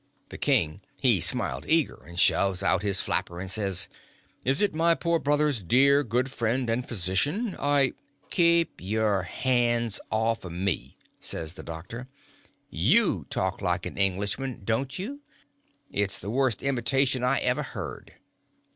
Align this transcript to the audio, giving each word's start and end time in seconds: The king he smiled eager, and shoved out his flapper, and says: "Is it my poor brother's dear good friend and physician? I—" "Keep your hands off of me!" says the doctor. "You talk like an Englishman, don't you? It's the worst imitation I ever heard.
The 0.29 0.39
king 0.39 0.81
he 0.97 1.21
smiled 1.21 1.63
eager, 1.67 2.03
and 2.03 2.19
shoved 2.19 2.63
out 2.63 2.81
his 2.81 3.01
flapper, 3.01 3.39
and 3.39 3.51
says: 3.51 3.87
"Is 4.43 4.59
it 4.59 4.73
my 4.73 4.95
poor 4.95 5.19
brother's 5.19 5.61
dear 5.61 6.03
good 6.03 6.31
friend 6.31 6.71
and 6.71 6.87
physician? 6.87 7.55
I—" 7.59 7.93
"Keep 8.31 8.81
your 8.81 9.21
hands 9.21 9.99
off 10.09 10.43
of 10.43 10.53
me!" 10.53 10.97
says 11.19 11.53
the 11.53 11.61
doctor. 11.61 12.07
"You 12.71 13.27
talk 13.29 13.61
like 13.61 13.85
an 13.85 13.95
Englishman, 13.99 14.61
don't 14.63 14.97
you? 14.97 15.21
It's 15.91 16.17
the 16.17 16.31
worst 16.31 16.63
imitation 16.63 17.23
I 17.23 17.37
ever 17.41 17.61
heard. 17.61 18.15